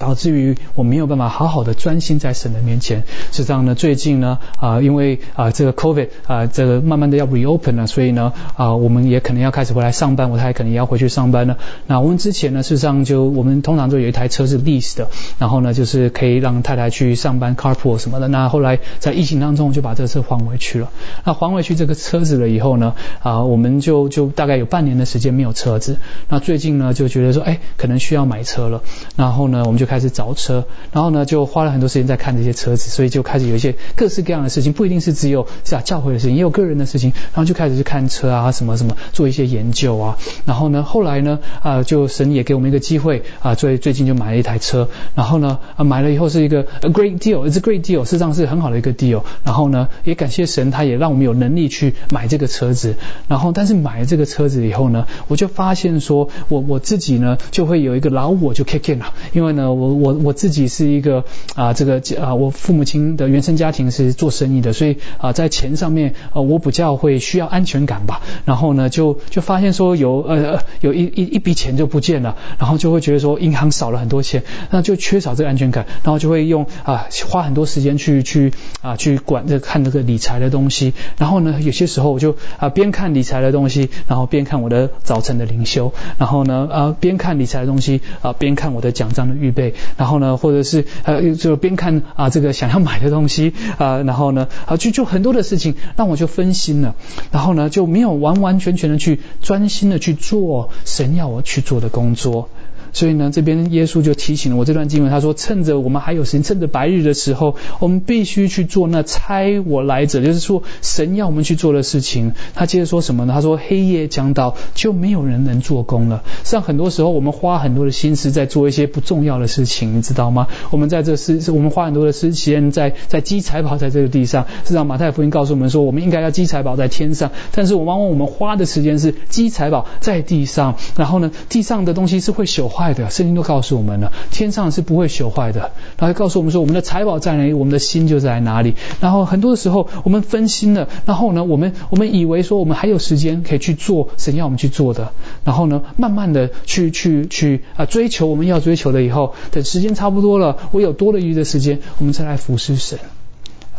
[0.00, 3.04] 导致于我没有办法好好的专心在神的面前。
[3.30, 11.58] 实际上呢，最近呢啊，因为啊这个 COVID 啊这个慢慢的要 reopen 了，所以呢啊我们也可能要开始回来上班，我太太可能也要回去上班了。
[11.86, 15.08] 那我们之前呢，事实上就我们通常就有一台车是 lease 的，
[15.38, 18.26] 然后呢就是可以让太太去上班 carpool 什么的。
[18.28, 20.88] 那后来在疫情当中就把这个车还回去了。
[21.26, 25.98] 那还回去这个车子了以后呢啊，我们就就大概有半年的时间没有车子。
[26.30, 28.80] 那最近呢就觉得说哎可能需要买车了，
[29.14, 29.89] 然后呢我们就。
[29.90, 40.16] 开始找车，然后呢，就花了很多时间在看这些车子，所以就开始有一些各式各样的事情，不一定是只有是啊教会的事情，也有个人的事情，然后就开始去看车啊，什么什么，做一些研究啊。
[40.46, 44.88] 然后呢，后来呢，啊，就神也给我们一个机会啊，最最近就买了一台车。
[45.16, 49.24] 然后呢，啊，买了以后是一个 a great deal，it's a great deal，事实上是很好的一个 deal。
[49.42, 52.94] 然后呢，也感谢神，他也让我们有能力去买这个车子。
[53.26, 59.79] 然后，但是买了这个车子以后呢，我就发现说我我自己呢，就会有一个老我就 kick in 了，因为呢。
[59.80, 68.20] 我我我自己是一个啊，这个啊，我父母亲的原生家庭是做生意的，所以啊，在钱上面啊，我比较会需要安全感吧。
[68.44, 80.92] 然后呢，就就发现说有呃有一一一笔钱就不见了，然后就会觉得说银行少了很多钱，那就缺少这个安全感，然后就会用啊花很多时间去去啊去管这看这个理财的东西。
[81.16, 89.69] 然后呢，有些时候我就啊边看理财的东西，然后边看我的早晨的灵修，然后呢啊边看理财的东西啊边看我的奖章的预备。
[89.96, 96.94] 然后呢，或者是呃就边看啊这个想要买的东西啊，然后呢啊就就很多的事情让我就分心了，
[97.30, 102.48] 然后呢就没有完完全全的去专心的去做神要我去做的工作。
[102.92, 113.32] 所以呢，这边耶稣就提醒了我这段经文，他说：“趁着我们还有时间，趁着白日的时候，我们必须去做那差我来者，就是说神要我们去做的事情。”他接着说什么呢？
[113.32, 120.48] 他说：“黑夜将到，就没有人能做工了。”像很多时候，我们花很多的心思在做一些不重要的事情，你知道吗？
[120.70, 124.46] 我们在这是，我们花很多的时间在在积财宝在这个地上。
[124.64, 132.79] 是让马太福音告诉我们说，我们应该要积财宝在天上，但是我往往我们花的时间是积财宝在地上，然后呢，地上的东西是会朽坏。
[132.80, 135.72] 坏的，圣经都告诉我们了，天上是不会朽坏的。
[135.98, 138.74] 然后告诉我们说，我们的财宝在哪里，我们的心就在哪里。
[139.02, 145.12] 然后很多的时候，我们分心了，然后呢，我们我们以为说我们还有时间可以去做神要我们去做的，
[145.44, 152.98] 然后呢，慢慢的去去去啊追求我们要追求的，以后等时间差不多了，我有多了余的时间，我们再来服侍神。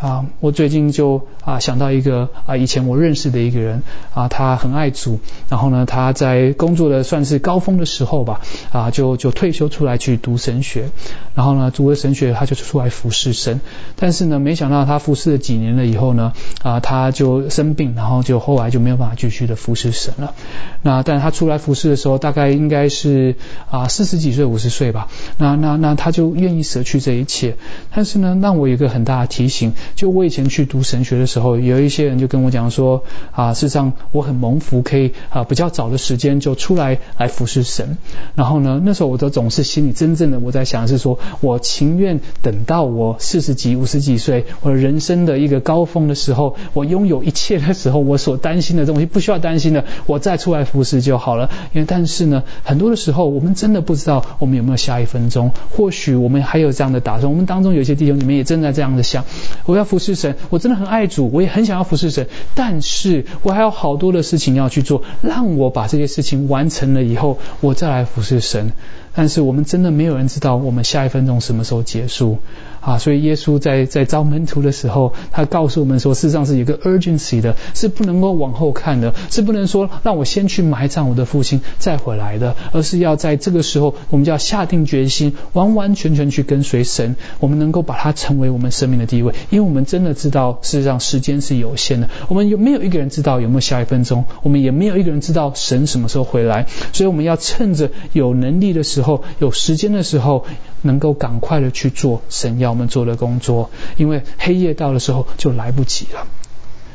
[0.02, 3.84] 啊，我最近就啊想到一个啊以前我认识的一个人
[4.16, 10.90] 啊，他很爱主，然后呢他在工作的算是高峰的时候吧啊就就退休出来去读神学，
[11.36, 13.62] 然后呢读了神学他就出来服侍神，
[13.96, 16.34] 但是呢没想到他服侍了几年了以后呢
[16.64, 20.34] 啊他就生病，然后就后来就没有办法继续的服侍神了。
[20.82, 23.36] 那但他出来服侍的时候大概应该是
[23.70, 27.56] 啊四十几岁五十岁吧，那那那他就愿意舍去这一切，
[27.94, 29.74] 但是呢让我有一个很大的提醒。
[29.96, 37.98] 就我以前去读神学的时候，有一些人就跟我讲说啊，事实上我很蒙福，可以啊比较早的时间就出来来服侍神。
[38.36, 51.52] 然后呢，那时候我都总是心里真正的我在想是说，我情愿等到我四十几、五十几岁，我人生的一个高峰的时候，我拥有一切的时候，我所担心的东西不需要担心的，我再出来服侍就好了。
[51.74, 57.30] 因为但是呢，很多的时候我们真的不知道我们有没有下一分钟，或许我们还有这样的打算。
[57.32, 59.26] 我们当中有些弟兄你们也正在这样的想，
[59.66, 59.81] 我要。
[59.84, 68.72] 服侍神，我真的很爱主，我也很想要服侍神，但是我还有好多的事情要去做，让我把这些事情完成了以后，我再来服侍神。
[69.14, 72.40] 但是我们真的没有人知道我们下一分钟什么时候结束。
[72.82, 94.26] 啊，所以耶稣在在招门徒的时候，他告诉我们说，事实上是有个 urgency 的，是不能够往后看的，是不能说让我先去埋葬我的父亲再回来的，而是要在这个时候，我们就要下定决心，完完全全去跟随神，我们能够把它成为我们生命的地位，因为我们真的知道，事实上时间是有限的，我们有没有一个人知道有没有下一分钟？
[94.42, 100.46] 我们也没有一个人知道神什么时候回来，所以我们要趁着有能力的时候，有时间的时候。
[100.82, 106.28] 能够赶快的去做神要我们做的工作，因为黑夜到的时候就来不及了。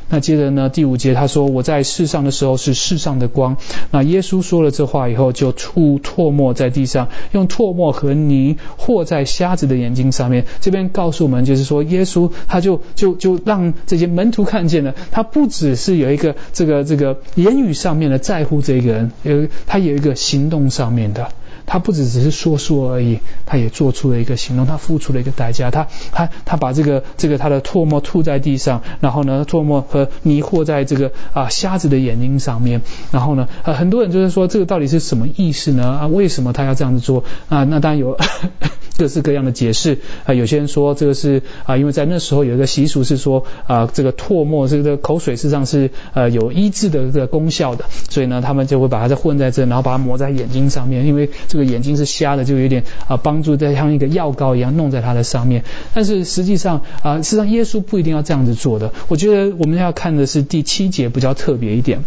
[0.09, 3.57] 那接着呢，第五节他说：“我在世上的时候是世上的光。”
[3.91, 10.45] 那耶稣说了这话以后，就吐唾沫在地上，用唾沫和泥和在瞎子的眼睛上面。
[10.61, 21.33] 这边告诉我们，就是说耶稣他就就就让这些门徒看见了，他不只是有一个这个这个言语上面的在乎这个人，有他有一个行动上面的。
[21.67, 35.85] 他不只只是说说而已，他也做出了一个行动，他付出了一个代价，他他他把这个这个他的唾沫吐在地上，然后呢，唾沫和泥和在这个啊瞎子的眼睛上面，然后呢，呃很多人就是说这个到底是什么意思呢？
[35.85, 37.65] 啊，为什么他要这样子做啊？
[37.65, 38.17] 那当然有
[38.97, 55.65] 各式各样的解释啊，有些人说这个是啊，因为在那时候有一个习俗是说啊，这个唾沫这个口水实际上是呃有医治的这个功效的，所以呢，他们就会把它再混在这，然后把它抹在眼睛上面，因为个眼睛是瞎的，就有点啊帮助，在像一个药膏一样弄在它的上面。
[55.93, 58.93] 但是实际上啊，实际上耶稣不一定要这样子做的。
[59.09, 61.99] 我觉得我们要看的是第七节比较特别一点。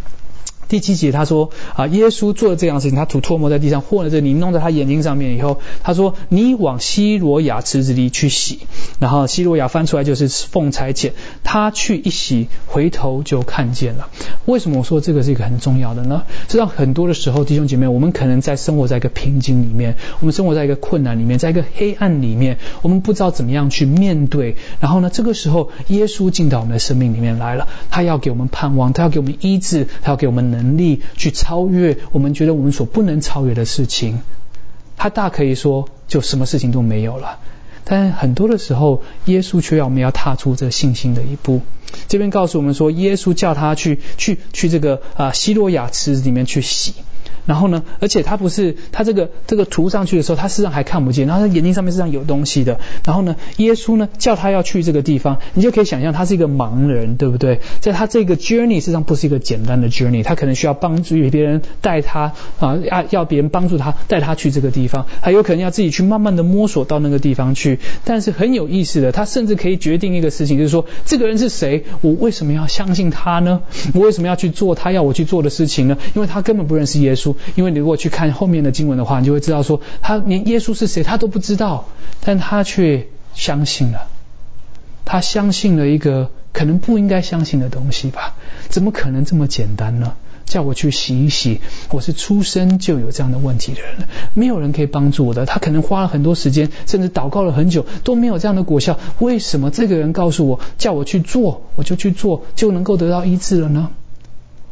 [0.70, 8.60] 第七节他说啊，耶稣做了这样的事情，他吐唾沫在地上，或者这泥弄在他眼睛上面以后，他说你往西罗亚池子里去洗，
[9.00, 11.10] 然后西罗亚翻出来就是奉差遣，
[11.42, 14.08] 他去一洗，回头就看见了。
[14.46, 16.22] 为什么我说这个是一个很重要的呢？
[16.46, 24.54] 知道很多的时候，弟兄姐妹，我们可能在生活在一个瓶颈里面，我们生活在一个困难里面，在一个黑暗里面，我们不知道怎么样去面对。
[24.78, 30.59] 然后呢，这个时候耶稣进到我们的生命里面来了，他要给我们盼望，他要给我们医治，他要给我们能。
[30.62, 34.20] 能力去超越我们觉得我们所不能超越的事情，
[34.96, 37.38] 他大可以说就什么事情都没有了。
[37.84, 41.60] 但很多的时候，耶稣却要我们要踏出这信心的一步。
[42.08, 46.94] 这边告诉我们说，耶稣叫他去去去这个啊希洛亚池里面去洗。
[47.46, 52.80] 然后呢，而且他不是他这个这个涂上去的时候，他实际上还看不见，然后他眼睛上面实际上有东西的。
[53.04, 57.60] 然后呢，耶稣呢叫他要去这个地方，你就可以想象他是一个盲人，对不对？
[57.80, 67.78] 在他这个 journey 实际上不是一个简单的 journey，他可能需要帮助别人带他啊，要要别人帮助他带他去这个地方，还有可能要自己去慢慢的摸索到那个地方去。
[68.04, 73.62] 但是很有意思的，他甚至可以决定一个事情，就是说这个人是谁，我为什么要相信他呢？
[73.94, 75.96] 我为什么要去做他要我去做的事情呢？
[76.14, 77.29] 因为他根本不认识耶稣。
[77.54, 81.86] 因为你如果去看后面的经文的话，你就会知道说，他连耶稣是谁他都不知道，
[82.24, 84.08] 但他却相信了。
[85.04, 88.34] 他相信了一个可能不应该相信的东西吧？
[88.68, 90.14] 怎么可能这么简单呢？
[90.46, 91.60] 叫我去洗一洗，
[91.90, 95.46] 我是出生就有这样的问题的人，没有人可以帮助我的。
[95.46, 98.98] 他可能花了很多时间，甚至祷告了很久，都没有这样的果效。
[99.20, 103.90] 为什么这个人告诉我，叫我去做，我就去做，就能够得到医治了呢？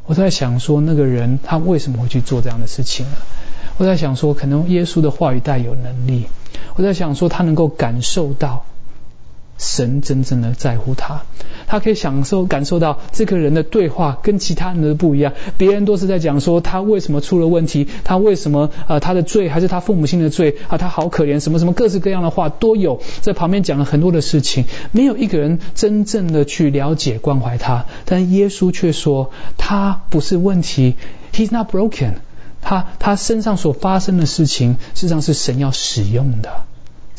[0.08, 3.18] 我在想说，那个人他为什么会去做这样的事情呢？
[3.76, 6.26] 我在想说，可能耶稣的话语带有能力。
[6.76, 8.64] 我在想说，他能够感受到。
[9.58, 11.22] 神真正的在乎他，
[11.66, 15.32] 他可以享受感受到这个人的对话跟其他人的不一样。
[15.56, 27.86] 别人都是在讲说他为什么出了问题，他为什么呃他的罪还是他父母亲的罪啊，他好可怜，什么什么各式各样的话都有在旁边讲了很多的事情，没有一个人真正的去了解关怀他。
[28.04, 30.94] 但耶稣却说他不是问题
[31.34, 32.14] ，He's not broken，
[32.62, 36.62] 他他身上所发生的事情，事实上是神要使用的。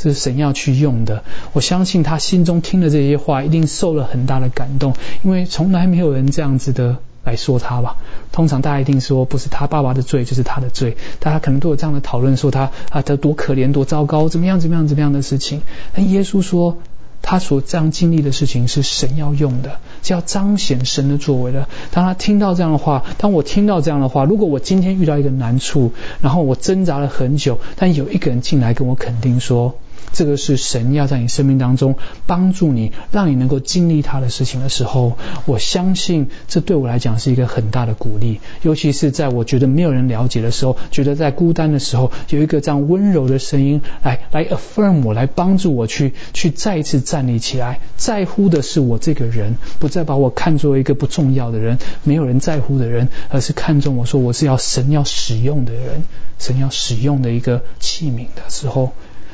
[0.01, 1.23] 是神要去用的，
[1.53, 4.93] 我相信他心中听的这些话，一定受了很大的感动，
[5.23, 7.97] 因为从来没有人这样子的来说他吧。
[8.31, 10.95] 通常大家一定说，不是他爸爸的罪，就是他的罪。
[11.19, 15.61] 大家可能都有这样的讨论，说他啊，他多可怜，多糟糕，怎么样，怎么样，怎么样的事情。
[15.93, 16.77] 但耶稣说，
[17.21, 21.67] 他所这样经历的事情是神要用的，是要彰显神的作为的。
[21.91, 25.91] 当他听到这样的话，当我听到这样的话，如果我今天遇到一个难处，
[26.21, 29.75] 然后我挣扎了很久，但有一个人进来跟我肯定说。
[30.11, 31.95] 这个是神要在你生命当中
[32.25, 38.39] 帮助你，让你能够经历他的事情的时候，我相信这对我来讲是一个很大的鼓励。
[38.61, 47.79] 尤其是在我觉得没有人了解的时候，觉得在孤单的时候，有一个这样温柔的声音来来 affirm 我，来帮助我去去再一次站立起来。
[47.95, 56.03] 在乎的是我这个人，不再把我看作一个不重要的人，没有人在乎的人，而是看重我说我是要神要使用的人，
[56.39, 58.91] 神要使用的一个器皿的时候。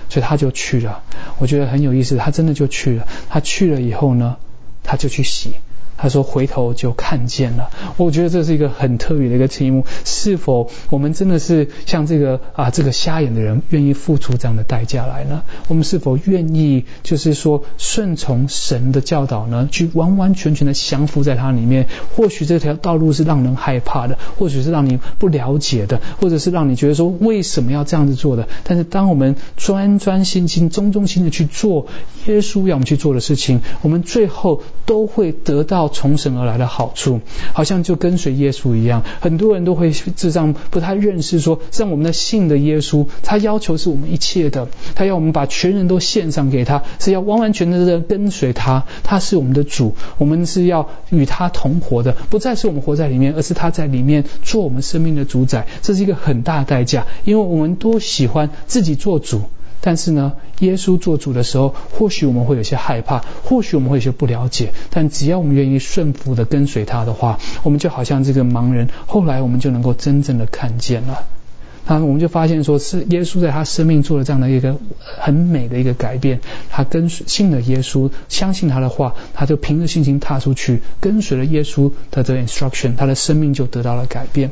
[0.09, 1.03] 所以他就去了，
[1.39, 2.17] 我觉得很有意思。
[2.17, 3.07] 他真的就去了。
[3.29, 4.37] 他去了以后呢，
[4.83, 5.55] 他就去洗。
[6.05, 9.83] 他说：“回头就看见了。”我觉得这是一个很特别的一个题目。
[10.03, 15.41] 是否我们真的是像这个啊这个瞎眼的人，愿意付出这样的代价来呢？
[15.67, 19.67] 我们是否愿意就是说顺从神的教导呢？
[19.71, 21.87] 去完完全全的降服在他里面？
[22.15, 28.47] 或许这条道路是让人害怕的，或许是让你不了解的，或者是让你觉得说为什么要这样子做的？
[28.63, 31.87] 但是当我们专专心心、忠忠心的去做
[32.27, 35.94] 耶稣要我们去做的事情，我们最后都会得到。
[35.95, 37.21] 从神而来的好处，
[37.53, 39.03] 好像就跟随耶稣一样。
[39.21, 48.83] 很多人都会智障不太认识，说像我们的信的耶稣，他要求是我们一切的，他要我们把全人都献上给他，是要完完全全的跟随他。
[49.03, 55.65] 他是我们的主，我们是要与他同活的，不再是我们活在里面，而是他在里面做我们生命的主宰。
[55.81, 59.43] 这是一个很大的代价，因为我们都喜欢自己做主。
[59.81, 64.73] 但是呢，耶稣做主的时候，或许我们会有些害怕，或许我们会有些不了解。
[64.89, 71.23] 但只要我们愿意顺服的跟随他的话，我们就好像这个盲人，后来我们就能够真正的看见了。
[71.87, 74.75] 那我们就发现，说是耶稣在他生命做了这样的一个
[75.19, 76.39] 很美的一个改变。
[76.71, 84.49] 他跟信了耶稣，相信他的话，他就凭着信心踏出去，跟随了耶稣的这 instruction，他的生命就得到了改变。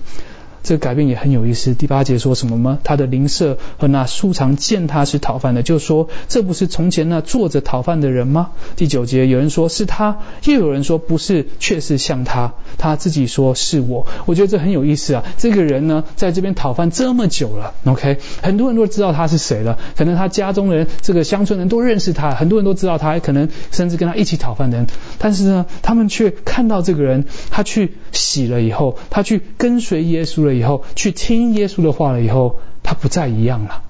[0.63, 1.73] 这个改变也很有意思。
[1.73, 2.79] 第八节说什么吗？
[2.83, 8.51] 他的邻舍和那素常见他是讨饭的，就说这不是从前那坐着讨饭的人吗？
[8.77, 12.53] 第九节有人说是他，又有人说不是，却是像他。
[12.77, 14.07] 他自己说是我。
[14.25, 15.23] 我觉得这很有意思啊。
[15.37, 19.77] 这个人呢，在这边讨饭这么久了，OK，很多人都知道他是谁了。
[19.97, 24.87] 可能他家中人、这个乡村人都认识他，很多人都知道他，可能甚至跟他一起讨饭的人。
[25.17, 30.52] 但是呢，他们却看到这个人，他去洗了以后，他去跟随耶稣了。
[30.53, 33.83] 以后去听耶稣的话了以后，他不再一样了。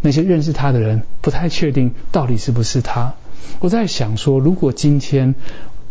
[0.00, 3.14] 那些认识他的人不太确定到底是不是他。
[3.60, 5.34] 我在想说，如果今天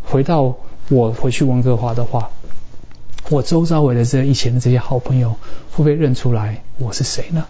[0.03, 0.55] 回到
[0.89, 2.31] 我回去温哥华的话，
[3.29, 5.31] 我周遭围的这以前的这些好朋友
[5.71, 7.45] 会不会认出来我是谁呢？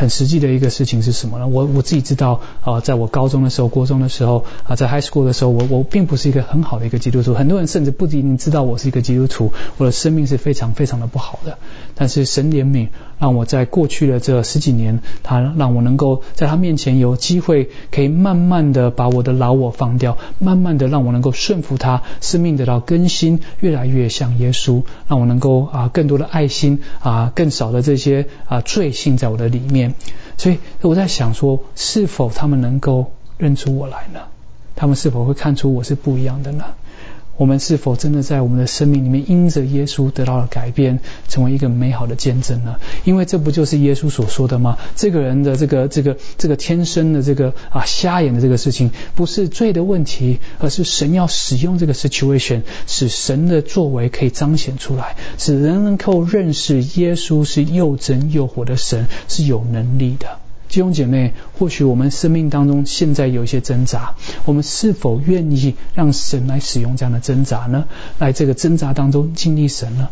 [0.00, 1.46] 很实际的一个事情是什么呢？
[1.46, 7.34] 我我自己知道啊，在我高中的时候、国中的时候啊，在 high school 的时候，我我并不是一个很好的一个基督徒。
[7.34, 11.58] 很多人甚至不一定知道我是一个基督徒，我的生命是非常非常的不好的。
[11.94, 12.88] 但是神怜悯，
[13.18, 29.89] 让我在过去的这十几年，他让我能够在他面前有机会，可以慢慢的把我的老我放掉，慢慢的让我能够顺服他，生命得到更新，越来越像耶稣，让我能够啊更多的爱心啊，更少的这些啊罪性在我的里面。
[30.36, 34.20] 所以我在想说，是否他们能够认出我来呢？
[34.76, 36.64] 他们是否会看出我是不一样的呢？
[37.40, 42.76] 我们是否真的在我们的生命里面因着耶稣得到了改变，成为一个美好的见证呢？
[43.04, 44.76] 因为这不就是耶稣所说的吗？
[44.94, 60.40] 这个人的这个这个这个天生的这个啊瞎眼的这个事情，不是罪的问题，而是神要使用这个 situation，使神的作为可以彰显出来，使人能够认识耶稣是又真又活的神，是有能力的。
[60.70, 64.14] 弟兄姐妹，或许我们生命当中现在有一些挣扎，
[64.44, 67.86] 我们是否愿意让神来使用这样的挣扎呢？
[68.20, 70.10] 来这个挣扎当中经历神呢？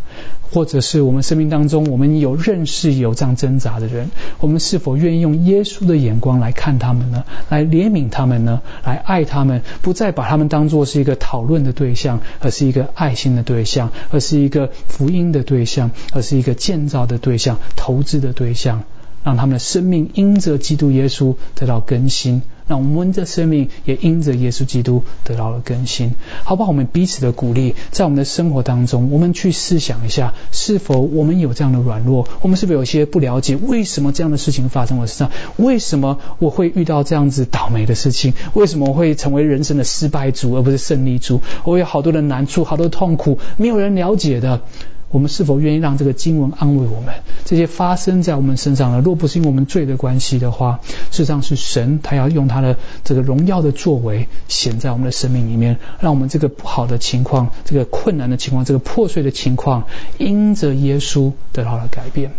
[0.51, 7.23] 或者是我们生命当中我们有认识有这样挣扎的人，我们是否愿意用耶稣的眼光来看他们呢？
[7.49, 8.61] 来怜悯他们呢？
[8.83, 18.83] 来爱他们，不再把他们当作是一个讨论的对象，而是一个爱心的对象，而是一个福音的对象，而是一个建造的对象，投资的对象。
[19.25, 26.15] 让他们的生命因着基督耶稣得到更新，让我们的生命也因着耶稣基督得到了更新。
[26.45, 26.71] 好不好？
[26.71, 32.29] 我们彼此的鼓励，在我们的生活当中，我们去思想一下，是否我们有这样的软弱？
[32.41, 33.57] 我们是不是有些不了解？
[33.57, 35.31] 为什么这样的事情发生我身上？
[35.57, 38.35] 为什么我会遇到这样子倒霉的事情？
[38.55, 41.43] 为什么我会成为人生的失败组而不是胜利组？
[41.65, 44.63] 我有好多的难处，好多痛苦，没有人了解的。
[45.11, 47.15] 我们是否愿意让这个经文安慰我们？
[47.45, 50.81] 这些发生在我们身上的，若不是因为我们罪的关系的话，
[51.11, 59.85] 事实上是神他要用他的这个荣耀的作为显在我们的生命里面，让我们这个不好的情况、这个困难的情况、这个破碎的情况，
[60.19, 62.33] 因着耶稣得到了改变。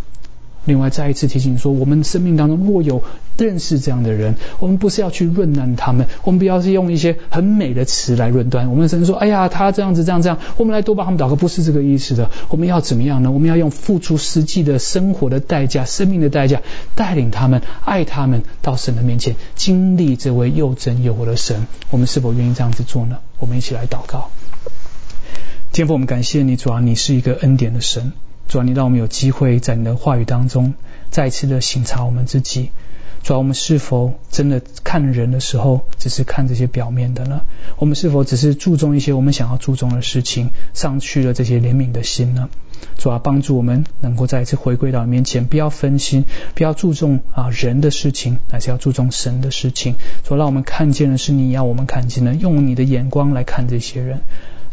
[0.65, 3.01] 另外，再一次提醒说，我们生命当中若有
[3.37, 8.69] 认识这样的人，我们不是要去论断他们，我们不要是用一些很美的词来论断。
[8.69, 12.29] 我们甚至说，哎呀，他这样子，这样这样，我们来多帮他们祷告，不是这个意思的。
[12.49, 13.31] 我们要怎么样呢？
[13.31, 16.61] 我们要用付出实际的生活的代价、生命的代价，
[16.93, 21.65] 带领他们、爱他们到神的面前，经历这位又真又活的神。
[21.89, 23.17] 我们是否愿意这样子做呢？
[23.39, 24.29] 我们一起来祷告。
[25.71, 28.11] 天父，我们感谢你，主要你是一个恩典的神。
[28.49, 30.73] 主要你让我们有机会在你的话语当中
[31.11, 32.71] 再次的省察我们自己。
[33.21, 37.41] 主要我们是否真的看人的时候只是看这些表面的呢？
[37.77, 42.49] 我们是否只是注重一些我们想要注重的事情，上去了这些怜悯的心呢？
[42.97, 46.23] 主要帮助我们能够再一次回归到你面前，不要分心，
[46.55, 49.95] 不要注重啊人的事情，而是要注重神的事情。
[50.23, 54.21] 主要让我们看见的是你要我们看见的，用你的眼光来看这些人。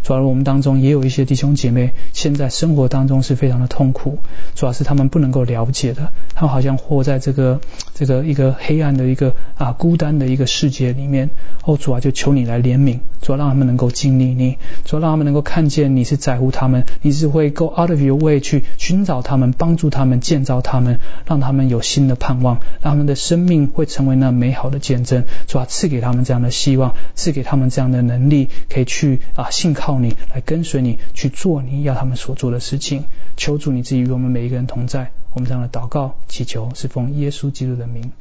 [0.07, 4.21] 主要我们当中也有一些弟兄姐妹，现在生活当中是非常的痛苦，
[4.55, 7.61] 主要是他们不能够了解的，他们好像活在这个
[7.93, 11.31] 这个一个黑暗的一个啊孤单的一个世界里面。
[11.65, 25.25] 哦，主啊，就求你来怜悯，主要让他们能够经历你，主要让他们能够看见你是在乎他们，你是会 go out of your way 去寻找他们，帮助他们，建造他们，让他们有新的盼望，让他们的生命会成为那美好的见证。
[25.49, 29.99] 主啊，赐给他们这样的希望，赐给他们这样的能力，可以去啊信靠。
[29.99, 33.07] 你来跟随你去做你要他们所做的事情，
[33.37, 35.11] 求主你自己与我们每一个人同在。
[35.33, 38.13] 我们这样的祷告祈求是奉耶稣基督的名，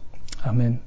[0.41, 0.79] 阿门。